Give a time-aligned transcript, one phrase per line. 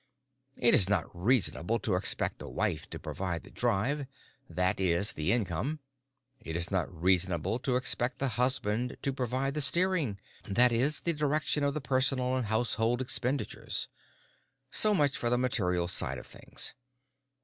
[0.57, 5.79] It is not reasonable to expect the wife to provide the drive—that is, the income.
[6.39, 11.63] It is not reasonable to expect the husband to provide the steering—that is, the direction
[11.63, 13.89] of the personal and household expenditures.
[14.71, 16.73] So much for the material side of things.